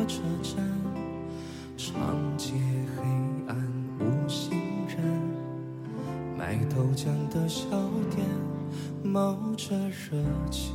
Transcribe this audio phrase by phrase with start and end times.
[0.00, 0.66] 火车站，
[1.76, 1.94] 长
[2.38, 2.54] 街
[2.96, 3.02] 黑
[3.46, 3.56] 暗
[3.98, 4.58] 无行
[4.88, 4.96] 人。
[6.38, 7.68] 卖豆浆的小
[8.10, 8.26] 店
[9.04, 10.16] 冒着热
[10.50, 10.72] 气。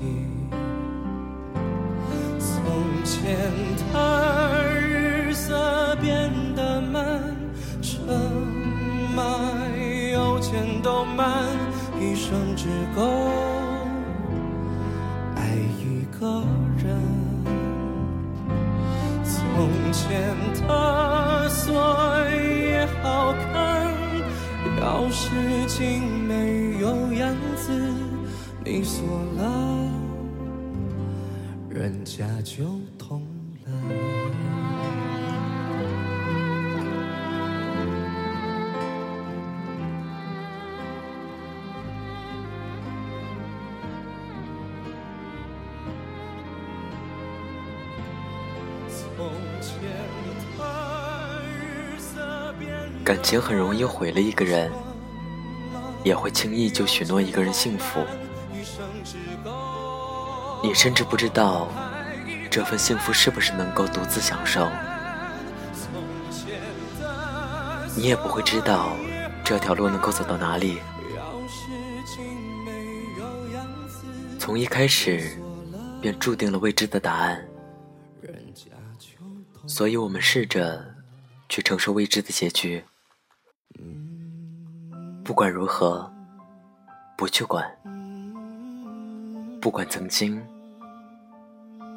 [2.38, 3.36] 从前
[3.92, 4.15] 他
[31.76, 32.64] 人家就
[32.98, 33.22] 痛
[33.66, 33.72] 了。
[53.04, 54.72] 感情很容易毁了一个人，
[56.06, 58.00] 也会轻易就许诺一个人幸福。
[60.66, 61.68] 你甚至不知道
[62.50, 64.68] 这份幸福是不是能够独自享受，
[67.96, 68.96] 你也不会知道
[69.44, 70.80] 这条路能够走到哪里。
[74.40, 75.38] 从一开始
[76.02, 77.46] 便注定了未知的答案，
[79.68, 80.84] 所以我们试着
[81.48, 82.84] 去承受未知的结局。
[85.24, 86.12] 不管如何，
[87.16, 87.64] 不去管；
[89.62, 90.42] 不管曾经，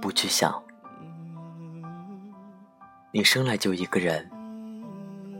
[0.00, 0.62] 不去想。
[3.12, 4.30] 你生来就一个人，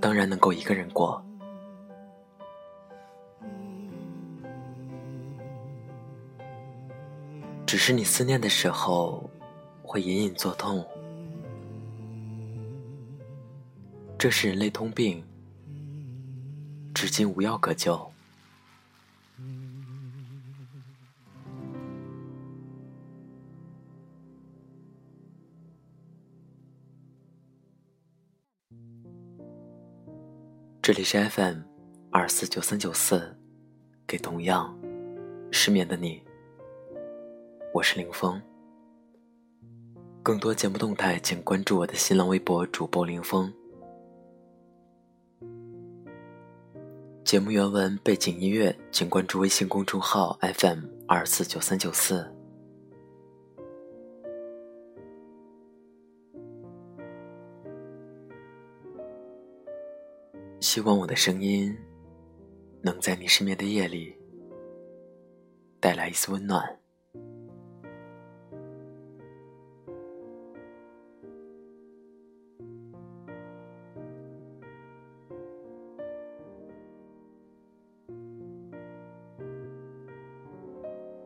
[0.01, 1.23] 当然能够一个人过。
[7.67, 9.29] 只是你思念的时候，
[9.83, 10.85] 会隐隐作痛。
[14.19, 15.23] 这是人类通病，
[16.95, 18.11] 至今无药可救。
[30.88, 31.59] 这里是 FM
[32.10, 33.37] 二四九三九四，
[34.06, 34.75] 给同样
[35.50, 36.22] 失眠的你，
[37.75, 38.41] 我是林峰。
[40.22, 43.53] 更多节目动态，请关注我的新浪微博主播林峰。
[47.22, 52.34] 节目原文、背景音乐，请关注微信公众号 FM 二四九三九四。
[60.71, 61.75] 希望我的声音
[62.83, 64.15] 能在你失眠的夜里
[65.81, 66.62] 带来一丝温暖。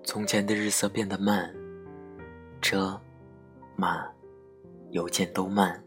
[0.05, 1.53] 从前的日色变得慢，
[2.61, 2.97] 车、
[3.75, 4.07] 马、
[4.93, 5.83] 邮件都慢，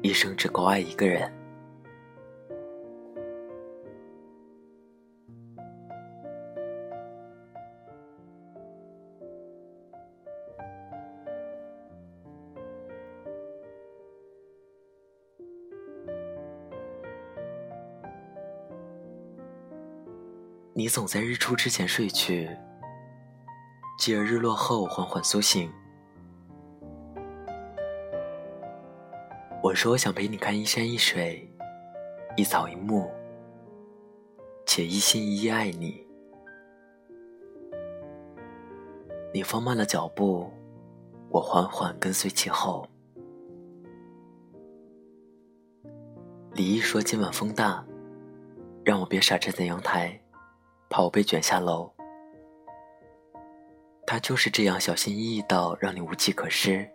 [0.00, 1.30] 一生只够爱一个人。
[20.80, 22.48] 你总在日出之前睡去，
[23.98, 25.70] 继而日落后缓缓苏醒。
[29.62, 31.46] 我说我想陪你看一山一水，
[32.34, 33.10] 一草一木，
[34.64, 36.02] 且一心一意爱你。
[39.34, 40.50] 你放慢了脚步，
[41.28, 42.88] 我缓缓跟随其后。
[46.54, 47.84] 李毅说今晚风大，
[48.82, 50.18] 让我别傻站在阳台。
[50.90, 51.88] 怕我被卷下楼，
[54.04, 56.90] 他就是这样小心翼翼到让你无计可施。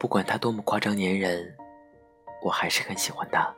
[0.00, 1.56] 不管他多么夸张粘人，
[2.42, 3.54] 我还是很喜欢他。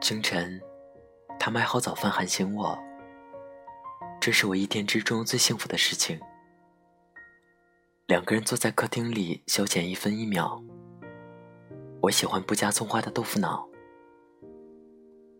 [0.00, 0.58] 清晨，
[1.38, 2.78] 他买好早饭喊醒我，
[4.18, 6.18] 这是我一天之中最幸福的事情。
[8.06, 10.62] 两个人坐在客厅里消遣一分一秒。
[12.00, 13.68] 我喜欢不加葱花的豆腐脑。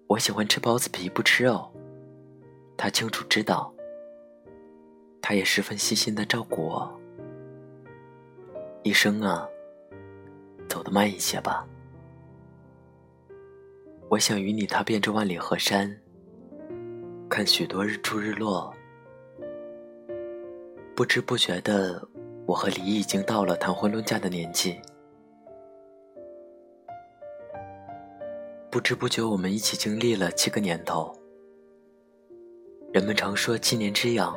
[0.06, 1.71] 我喜欢吃包子皮不吃肉，
[2.77, 3.73] 他清楚知道。
[5.21, 7.01] 他也十分细心的照顾我。
[8.83, 9.49] 一生啊，
[10.69, 11.67] 走得慢一些吧。
[14.11, 15.99] 我想与你踏遍这万里河山，
[17.29, 18.73] 看许多日出日落。
[20.95, 22.06] 不知不觉的，
[22.47, 24.79] 我和李毅已经到了谈婚论嫁的年纪。
[28.75, 31.17] 不知不觉，我们一起经历了七个年头。
[32.93, 34.37] 人们常说七年之痒，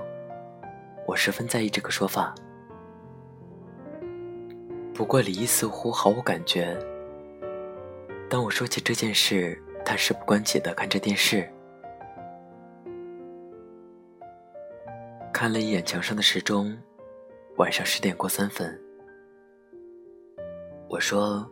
[1.08, 2.36] 我十分在意这个说法。
[4.94, 6.78] 不过李毅似乎毫无感觉。
[8.30, 11.52] 当我说起这件事，他事不关己的看着电视。
[15.34, 16.78] 看了一眼墙上的时钟，
[17.56, 18.80] 晚上十点过三分。
[20.88, 21.44] 我说：“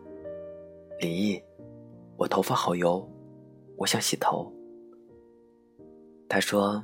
[1.02, 1.44] 李毅，
[2.18, 3.08] 我头发好油，
[3.78, 4.52] 我想洗头。”
[6.30, 6.84] 他说：“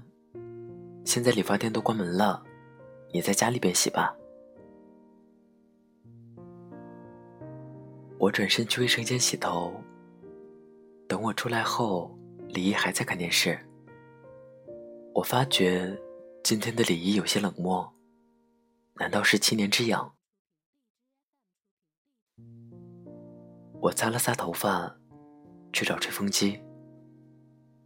[1.06, 2.44] 现在理发店都关门了，
[3.13, 4.16] 你在家里边洗吧。”
[8.19, 9.74] 我转身去卫生间洗头。
[11.07, 12.16] 等我出来后，
[12.48, 13.60] 李毅还在看电视。
[15.13, 16.00] 我发觉。
[16.44, 17.94] 今天的李毅有些冷漠，
[18.95, 20.16] 难道是七年之痒？
[23.80, 24.98] 我擦了擦头发，
[25.71, 26.59] 去找吹风机。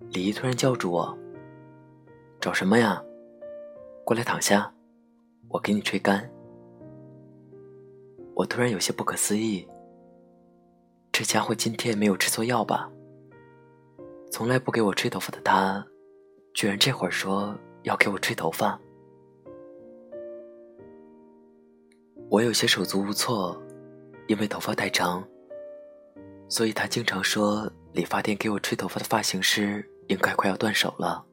[0.10, 1.18] 李毅突然叫住我
[2.42, 3.04] ：“找什么呀？
[4.04, 4.74] 过来躺下，
[5.50, 6.30] 我给你吹干。”
[8.36, 9.68] 我突然有些不可思议，
[11.12, 12.92] 这家伙今天没有吃错药吧？
[14.32, 15.86] 从来不给我吹头发的他，
[16.54, 17.58] 居然这会儿说。
[17.86, 18.82] 要给我吹头发，
[22.32, 23.56] 我有些手足无措，
[24.26, 25.24] 因为头发太长，
[26.48, 31.26] 所以他经常说理发店给我吹头发的发型师应该快要断手了。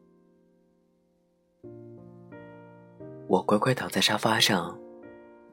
[3.29, 4.79] 我乖乖躺在沙发上，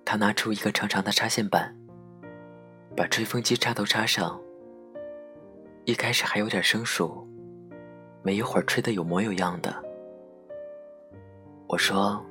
[0.03, 1.75] 他拿出一个长长的插线板，
[2.95, 4.39] 把吹风机插头插上。
[5.85, 7.25] 一开始还有点生疏，
[8.21, 9.83] 没一会儿吹得有模有样的。
[11.67, 12.23] 我说：“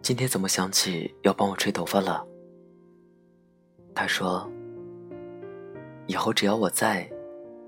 [0.00, 2.26] 今天怎么想起要帮我吹头发了？”
[3.94, 4.50] 他说
[6.12, 7.08] ：“以后只要我在，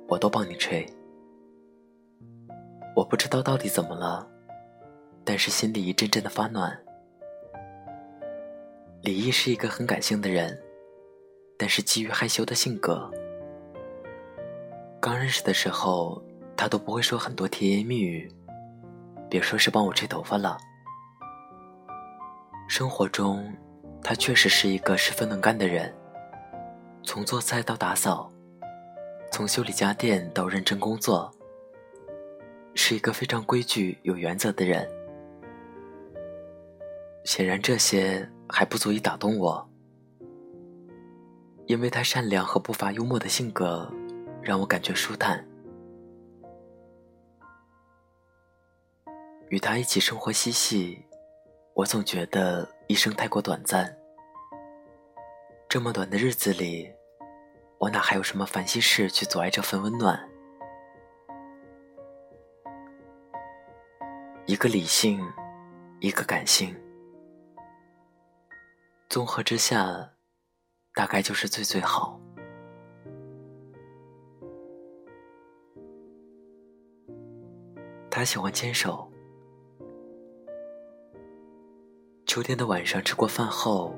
[0.06, 0.86] 我都帮你吹。”
[2.94, 4.28] 我不知道到底怎么了，
[5.24, 6.78] 但是心里一阵阵的发暖。
[9.00, 10.60] 李毅是一个很感性的人，
[11.56, 13.10] 但是基于害羞的性格，
[15.00, 16.22] 刚认识的时候，
[16.54, 18.30] 他都不会说很多甜言蜜语。
[19.30, 20.58] 别说是帮我吹头发了，
[22.68, 23.50] 生活中，
[24.02, 25.90] 他确实是一个十分能干的人。
[27.02, 28.30] 从做菜到打扫，
[29.34, 31.28] 从修理家电到认真工作，
[32.72, 34.88] 是一个非常规矩、有原则的人。
[37.24, 39.68] 显然，这些还不足以打动我，
[41.66, 43.92] 因为他善良和不乏幽默的性格，
[44.40, 45.44] 让我感觉舒坦。
[49.48, 51.04] 与他一起生活嬉戏，
[51.74, 53.98] 我总觉得一生太过短暂。
[55.68, 56.93] 这么短的日子里，
[57.84, 60.18] 我哪还有什么烦心事去阻碍这份温暖？
[64.46, 65.20] 一个理性，
[66.00, 66.74] 一个感性，
[69.10, 70.12] 综合之下，
[70.94, 72.18] 大概就是最最好。
[78.10, 79.12] 他喜欢牵手。
[82.24, 83.94] 秋天的晚上，吃过饭后，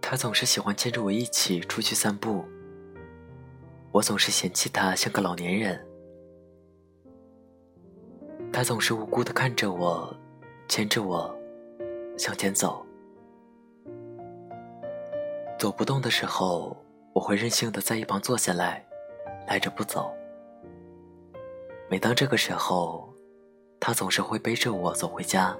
[0.00, 2.42] 他总是喜欢牵着我一起出去散步。
[3.98, 5.84] 我总是嫌弃他像个老年人。
[8.52, 10.16] 他总是无辜的看着我，
[10.68, 11.36] 牵着我
[12.16, 12.86] 向前走。
[15.58, 16.76] 走不动的时候，
[17.12, 18.86] 我会任性的在一旁坐下来，
[19.48, 20.14] 赖着不走。
[21.90, 23.12] 每当这个时候，
[23.80, 25.56] 他总是会背着我走回家。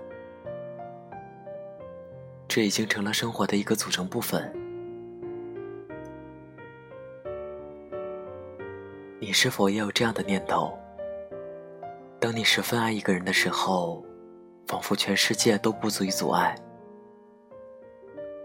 [2.46, 4.54] 这已经成了生活的一个组成部分。
[9.20, 10.78] 你是否也有这样的念头？
[12.20, 14.04] 当你十分爱一个人的时候，
[14.66, 16.56] 仿佛全世界都不足以阻碍。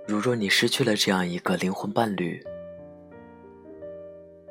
[0.08, 2.44] 如若你失去了这样一个灵魂伴侣，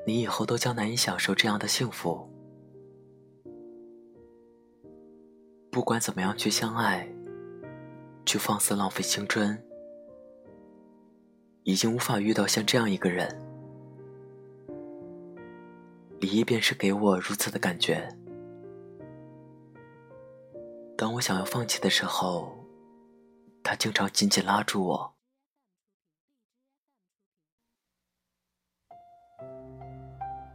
[0.07, 2.29] 你以后都将难以享受这样的幸福。
[5.71, 7.09] 不管怎么样去相爱。
[8.25, 9.61] 去放肆浪费青春，
[11.65, 13.29] 已经无法遇到像这样一个人。
[16.23, 18.09] 李一便是给我如此的感觉。
[20.97, 22.65] 当我想要放弃的时候，
[23.61, 25.15] 他经常紧紧拉住我。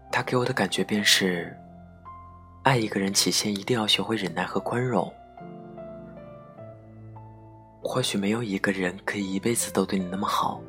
[0.10, 1.54] 他给我的感觉便是，
[2.64, 5.14] 爱一个人起先一定要学会忍耐和宽容。
[7.84, 10.62] 或许没有一个人可以一辈子都对你那么好，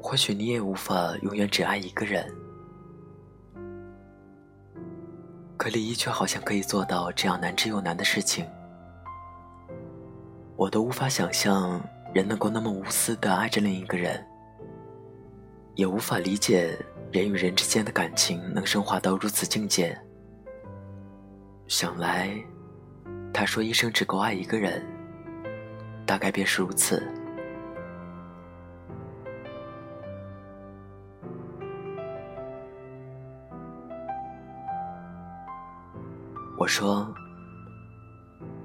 [0.00, 2.26] 或许你也无法永远只爱一个人。
[5.66, 8.46] 可李一却好像可以做到这样难之又难的事情，
[10.54, 14.24] 我都无法想象人能够那么无私的爱着另一个人，
[15.74, 16.78] 也无法理解
[17.10, 20.00] 人与人之间的感情能升华到如此境界。
[21.66, 22.30] 想来，
[23.34, 24.86] 他说一生只够爱一个人，
[26.06, 27.02] 大概便是如此。
[36.66, 37.14] 我说：“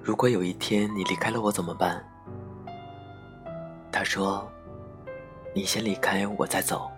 [0.01, 2.03] 如果有一天你离开了我怎么办？”
[3.93, 4.51] 他说
[5.53, 6.89] ：“你先离开，我再走。”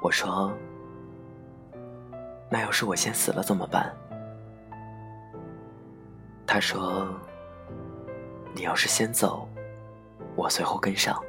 [0.00, 0.56] 我说
[2.48, 3.92] ：“那要是我先死了怎么办？”
[6.46, 7.08] 他说
[8.54, 9.48] ：“你要是先走，
[10.36, 11.20] 我随后跟上。”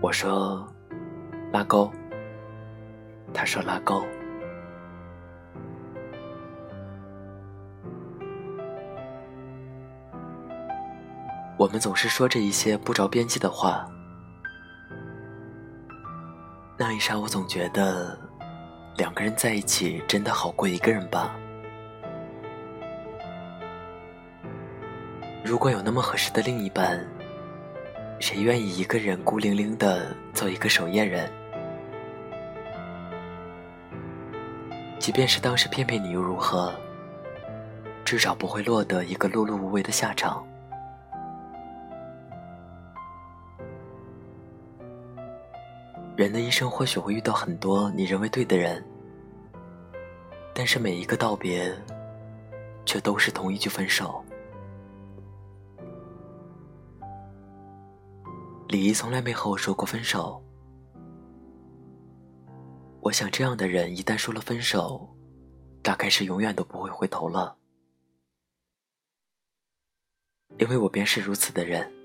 [0.00, 0.64] 我说
[1.52, 1.90] ：“拉钩。”
[3.34, 4.04] 他说：“拉钩。”
[11.58, 13.84] 我们总是说着一些不着边际的话，
[16.78, 18.16] 那一刹，我总觉得
[18.96, 21.34] 两个人在一起真的好过一个人吧。
[25.44, 27.04] 如果有那么合适的另一半，
[28.20, 31.28] 谁愿意一个人孤零零的做一个守夜人？
[35.00, 36.72] 即便是当时骗骗你又如何？
[38.04, 40.46] 至少不会落得一个碌碌无为的下场。
[46.48, 48.82] 一生或许会遇到很多你认为对的人，
[50.54, 51.70] 但是每一个道别，
[52.86, 54.24] 却都是同一句分手。
[58.68, 60.42] 李毅从来没和我说过分手。
[63.00, 65.06] 我想，这样的人一旦说了分手，
[65.82, 67.58] 大概是永远都不会回头了，
[70.56, 71.97] 因为我便是如此的人。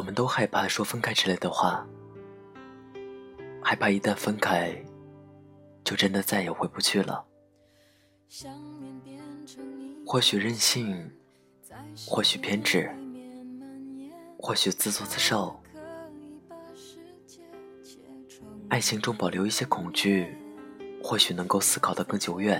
[0.00, 1.86] 我们都害怕说分开之类的话，
[3.62, 4.74] 害怕一旦分开，
[5.84, 7.22] 就真的再也回不去了。
[10.06, 11.12] 或许任性，
[12.06, 12.90] 或许偏执，
[14.38, 15.54] 或许自作自受。
[18.70, 20.34] 爱情中保留一些恐惧，
[21.04, 22.58] 或许能够思考得更久远；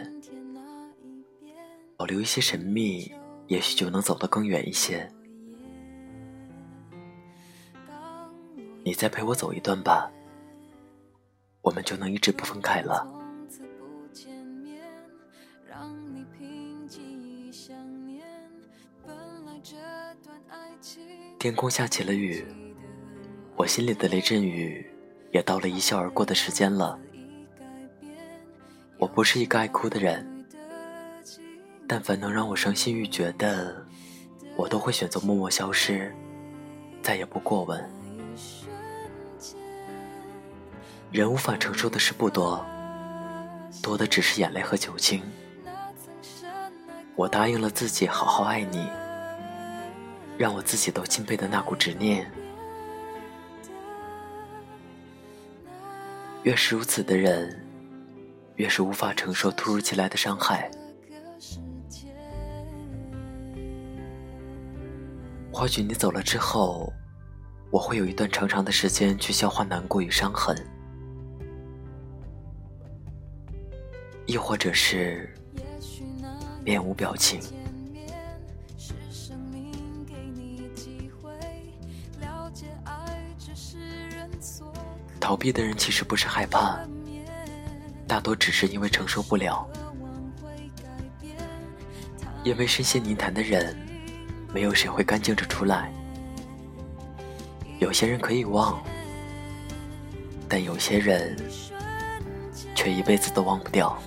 [1.97, 3.11] 保留一些神秘，
[3.47, 5.11] 也许就能走得更远一些。
[8.83, 10.11] 你再陪我走一段吧，
[11.63, 13.07] 我们就能一直不分开了。
[21.39, 22.45] 天空下起了雨，
[23.57, 24.91] 我心里的雷阵雨
[25.31, 26.99] 也到了一笑而过的时间了。
[28.99, 30.45] 我不是一个爱哭的人，
[31.87, 33.87] 但凡能让我伤心欲绝的，
[34.57, 36.15] 我都会选择默默消失，
[37.03, 38.00] 再也不过问。
[41.13, 42.65] 人无法承受的事不多，
[43.83, 45.21] 多的只是眼泪和酒精。
[47.17, 48.89] 我答应了自己好好爱你，
[50.39, 52.31] 让我自己都钦佩的那股执念。
[56.45, 57.61] 越是如此的人，
[58.55, 60.71] 越是无法承受突如其来的伤害。
[65.53, 66.93] 或许你走了之后，
[67.73, 70.57] 我会有一段长长的时间去消化难过与伤痕。
[74.31, 75.29] 亦或者是
[76.65, 77.41] 面无表情。
[85.19, 86.79] 逃避的人其实不是害怕，
[88.07, 89.69] 大多只是因为承受不了。
[92.45, 93.77] 因为深陷泥潭的人，
[94.55, 95.93] 没有谁会干净着出来。
[97.81, 98.81] 有些人可以忘，
[100.49, 101.37] 但有些人
[102.77, 104.01] 却一辈子都忘不掉。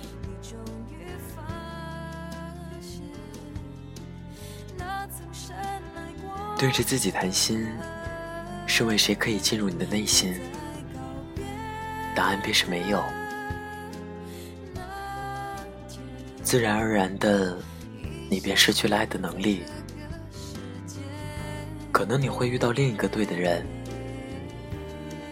[6.64, 7.68] 对着自己谈心，
[8.66, 10.34] 是为谁可以进入你的内心？
[12.16, 13.04] 答案便是没有。
[16.42, 17.54] 自然而然的，
[18.30, 19.64] 你便失去了爱的能力。
[21.92, 23.62] 可能你会遇到另一个对的人，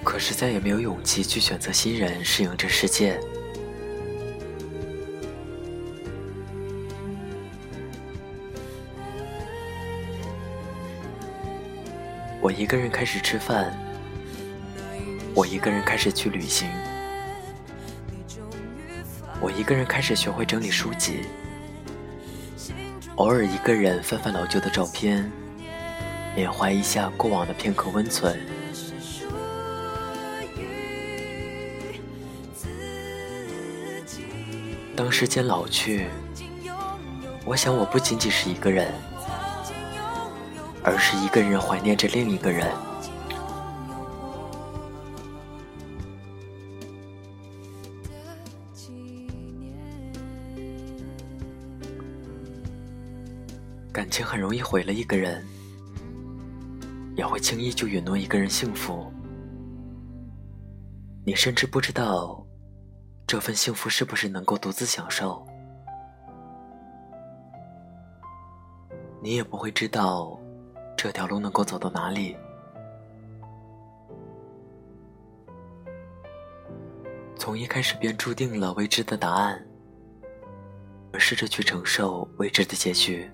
[0.05, 3.19] 可是再也没有勇气去选择新人，适应这世界。
[12.43, 13.73] 我一个人开始吃饭，
[15.33, 16.69] 我一个人开始去旅行，
[19.41, 21.21] 我一个人开始学会整理书籍，
[23.15, 25.31] 偶尔一个人翻翻老旧的照片，
[26.35, 28.37] 缅怀一下过往的片刻温存。
[34.97, 36.09] 当时间老去，
[37.45, 38.93] 我想我不仅仅是一个人。
[40.85, 42.71] 而是一个人怀念着另一个人。
[53.93, 55.47] 感情很容易毁了一个人，
[57.15, 59.13] 也会轻易就允诺一个人幸福。
[61.25, 62.45] 你甚至不知道，
[63.27, 65.47] 这份幸福是不是能够独自享受，
[69.23, 70.37] 你也不会知道。
[71.03, 72.37] 这条路能够走到哪里？
[77.35, 79.61] 从一开始便注定了未知的答案，
[81.13, 83.29] 而试着去承受未知的结局。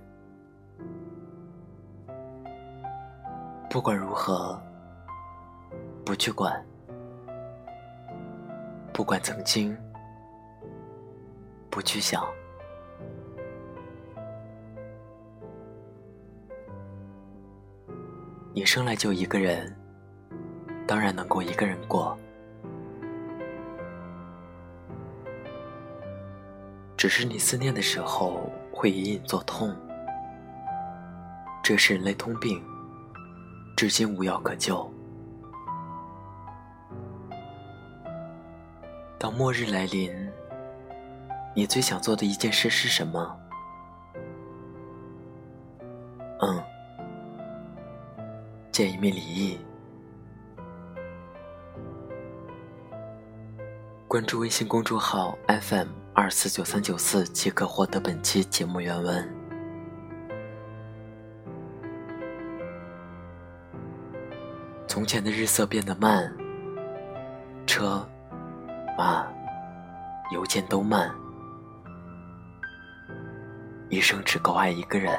[3.69, 4.59] 不管如何，
[6.07, 6.51] 不去管；
[8.95, 9.77] 不管曾经，
[11.69, 12.27] 不去想。
[18.55, 19.75] 你生来就一个人，
[20.87, 22.19] 当然能够一个人过。
[26.97, 29.73] 只是你思念的时候会隐隐作痛，
[31.63, 32.61] 这是人类通病，
[33.77, 34.93] 至今无药可救。
[39.19, 40.13] 当末日来临，
[41.55, 43.39] 你最想做的一件事是什么？
[48.79, 49.59] 见一面礼义。
[54.07, 59.29] 关注微信公众号 FM 二四九三九四即可获得本期节目原文。
[64.87, 66.33] 从前的日色变得慢，
[67.67, 68.09] 车、
[68.97, 69.27] 马、
[70.33, 71.13] 邮件都慢，
[73.89, 75.19] 一生只够爱一个人。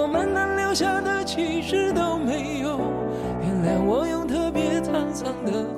[0.00, 2.78] 我们能留下的其实都没有。
[3.42, 5.77] 原谅我用特别沧桑的